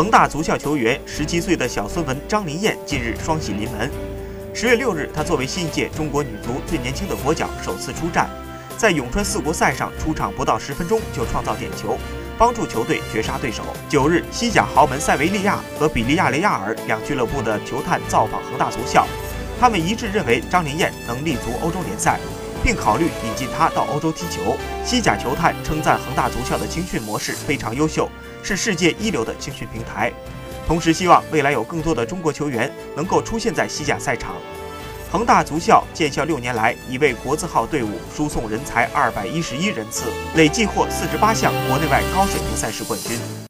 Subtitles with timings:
[0.00, 3.90] 恒大足校球员十七岁的小孙文张琳艳近日双喜临门。
[4.54, 8.26] 十月六日，她作为新一届中国女足最年轻的国脚首次出战，
[8.78, 11.98] 在咏春四国赛上出场不到十分钟就创造点球，
[12.38, 13.62] 帮助球队绝杀对手。
[13.90, 19.06] 九日，西甲豪门塞维利亚和比利亚雷亚尔两俱乐部的球探造访恒大足校，
[19.60, 22.18] 他们一致认为张琳艳能立足欧洲联赛。
[22.62, 24.56] 并考虑引进他到欧洲踢球。
[24.84, 28.08] 西甲球探称赞恒大足校的青训模式非常优秀，
[28.42, 30.12] 是世界一流的青训平台。
[30.66, 34.34] 同时，希望未来有更多的中国球员能够出现在西甲赛场。
[35.10, 40.04] 恒大足校建校六年来，已为国字号队伍输送人才二百一十一人次，
[40.36, 43.40] 累计获四十八项国内外高水平赛事冠军。